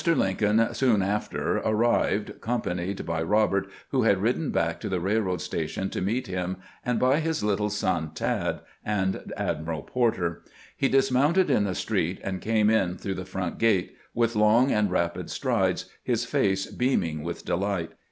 [0.03, 5.41] Lincoln soon after arrived, accompanied by Rob ert, who had ridden back to the railroad
[5.41, 10.41] station to meet him, and by his little son," Tad," and Admiral Porter.
[10.75, 14.89] He dismounted in the street, and came in through the front gate with long and
[14.89, 17.91] rapid strides, his face beaming with delight.